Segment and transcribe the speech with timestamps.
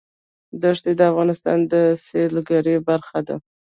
[0.77, 1.73] ښتې د افغانستان د
[2.05, 3.35] سیلګرۍ برخه ده.